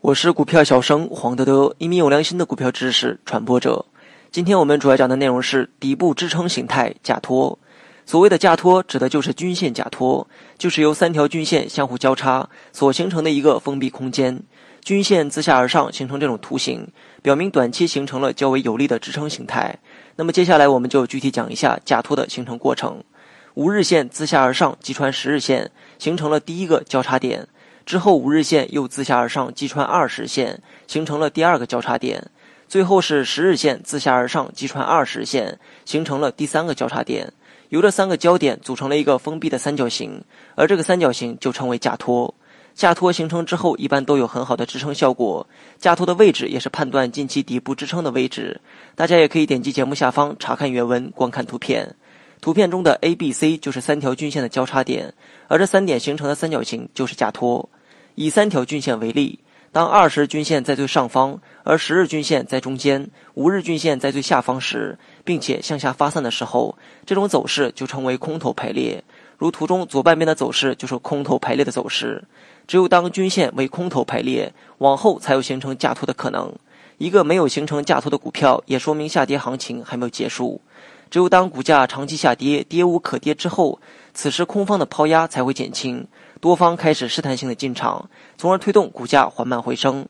[0.00, 3.84] 我是股票小生黄德德，一名有良心的股票知识传播者。
[4.30, 7.58] 今天我们主要讲的内容是底部支撑形态假托。
[8.06, 10.26] 所谓的假托，指的就是均线假托，
[10.58, 14.42] 就是由三条均线相互交叉所形成的一个封闭空间。
[14.80, 16.88] 均线自下而上形成这种图形，
[17.22, 19.78] 表明短期形成了较为有力的支撑形态。
[20.16, 23.02] 那么接下来我们就具体讲一下假托的形成过程。
[23.54, 27.46] 五日线自下而上击穿十日线，形成了第一个交叉点。
[27.84, 32.30] 之后五日线又自下而上击穿二十线，形成了第二个交叉点。
[32.68, 37.30] 最后是十日线自下而上击穿二十线，形成了第三个交叉点。
[37.68, 40.22] 由这三个交点组成了一个封闭的三角形，
[40.54, 42.34] 而这个三角形就称为假托。
[42.74, 45.46] 假托形成之后，一般都有很好的支撑效果。
[45.78, 48.58] 假托的位置也是判断近期底部支撑的位置。
[48.94, 51.94] 大家也可以点击节目下方查看原文，观看图片。
[52.42, 55.14] 图片中的 A、B、C 就是三条均线的交叉点，
[55.46, 57.68] 而这三点形成的三角形就是假托。
[58.16, 59.38] 以三条均线为例，
[59.70, 69.04] 当二十日均线在最上方，而十日均线在中间，五日均线在最下方时，并且向下发散的时候，这种走势就称为空头排列。
[69.38, 72.24] 如图中左半边的走势就是空头排列的走势。
[72.66, 76.52] 只有当均线为空头排列，往后才有形成假托的可能。
[76.98, 80.60] 一个没有形成假托的股票，也说明下跌行情还没有结束。
[81.12, 83.78] 只有当股价长期下跌，跌无可跌之后，
[84.14, 86.06] 此时空方的抛压才会减轻，
[86.40, 90.08] 多方开始试探性的进场，从而推动股价缓慢回升。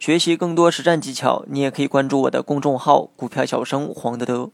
[0.00, 4.50] 学习更多实战技巧，你也可以关注我的公众号“股票小生黄德德”。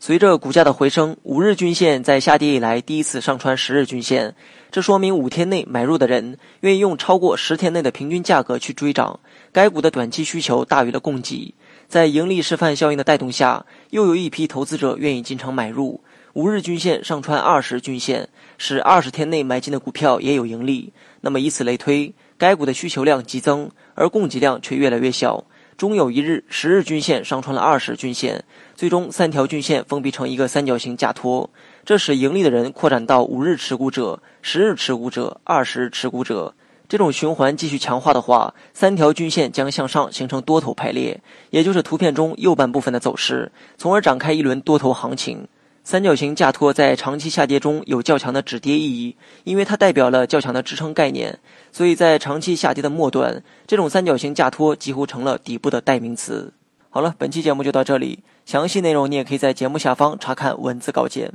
[0.00, 4.34] 随着股价的回升，五日均线在下跌以来第一次上穿十日均线，
[4.70, 9.20] 这说明五天内买入的人愿意用超过十天内的平均价格去追涨。
[9.52, 11.54] 该股的短期需求大于了供给，
[11.88, 16.00] 在盈利示范效应的带动下，又有一批投资者愿意进场买入。
[16.34, 20.92] 五日均线上穿二十均线，使二十天内买进的股票也有盈利。
[21.22, 25.44] 那么以此类推，该股的需求量激增，而供给量却越来越小。
[25.78, 31.48] 终有一日，十日均线上穿了二十均线，最终三条均线封闭成一个三角形假托，
[31.84, 36.54] 这使盈利的人扩展到五日持股者、十日持股者、二十日持股者。
[36.88, 41.20] 这种循环继续强化的话，三条均线将向上形成多头排列，
[41.50, 45.48] 也就是图片中右半部分的走势，从而展开一轮多头行情。
[45.82, 51.38] 三角形架托在长期下跌中有较强的止跌意义，因为它代表了较强的支撑概念，
[51.70, 56.52] 所以在长期下跌的末端，这种三角形架托几乎成了底部的代名词。
[56.90, 61.32] 好了，本期节目就到这里，详细内容你也可以在节目下方查看文字稿件。